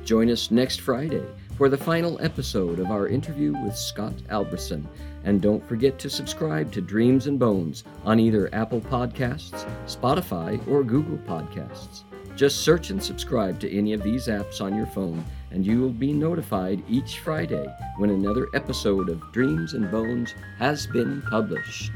Join 0.05 0.31
us 0.31 0.51
next 0.51 0.83
Friday 0.83 1.25
for 1.57 1.69
the 1.69 1.77
final 1.77 2.21
episode 2.21 2.79
of 2.81 2.91
our 2.91 3.09
interview 3.09 3.53
with 3.63 3.77
Scott 3.77 4.15
Albrethsen. 4.29 4.85
And 5.25 5.41
don't 5.41 5.67
forget 5.67 5.99
to 6.01 6.11
subscribe 6.11 6.73
to 6.73 6.81
Dreams 6.81 7.27
and 7.27 7.39
Bones 7.39 7.85
on 8.05 8.19
either 8.19 8.53
Apple 8.53 8.81
Podcasts, 8.81 9.65
Spotify, 9.87 10.61
or 10.69 10.83
Google 10.83 11.19
Podcasts. 11.19 12.03
Just 12.37 12.63
search 12.63 12.91
and 12.91 13.03
subscribe 13.03 13.61
to 13.61 13.73
any 13.73 13.93
of 13.93 14.03
these 14.03 14.27
apps 14.27 14.61
on 14.61 14.77
your 14.77 14.87
phone, 14.87 15.25
and 15.53 15.65
you 15.65 15.81
will 15.81 15.91
be 15.91 16.13
notified 16.13 16.83
each 16.89 17.21
Friday 17.21 17.67
when 17.99 18.11
another 18.11 18.49
episode 18.55 19.09
of 19.09 19.33
Dreams 19.33 19.75
and 19.75 19.89
Bones 19.91 20.35
has 20.59 20.89
been 20.89 21.23
published. 21.23 21.93